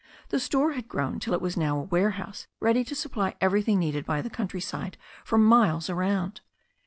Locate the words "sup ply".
2.95-3.35